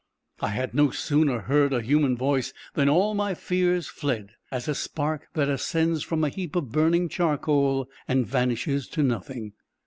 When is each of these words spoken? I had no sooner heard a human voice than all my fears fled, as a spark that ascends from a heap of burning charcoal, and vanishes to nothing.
I 0.39 0.47
had 0.47 0.73
no 0.73 0.89
sooner 0.89 1.41
heard 1.41 1.71
a 1.73 1.83
human 1.83 2.17
voice 2.17 2.53
than 2.73 2.89
all 2.89 3.13
my 3.13 3.35
fears 3.35 3.85
fled, 3.85 4.31
as 4.49 4.67
a 4.67 4.73
spark 4.73 5.27
that 5.35 5.47
ascends 5.47 6.01
from 6.01 6.23
a 6.23 6.29
heap 6.29 6.55
of 6.55 6.71
burning 6.71 7.07
charcoal, 7.07 7.87
and 8.07 8.25
vanishes 8.25 8.87
to 8.93 9.03
nothing. 9.03 9.53